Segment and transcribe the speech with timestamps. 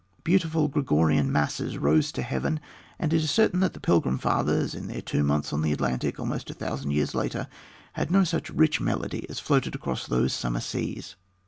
[0.23, 2.59] Beautiful Gregorian masses rose to heaven,
[2.97, 6.19] and it is certain that the Pilgrim fathers, in their two months on the Atlantic,
[6.19, 7.47] almost a thousand years later,
[7.93, 11.17] had no such rich melody as floated across those summer seas.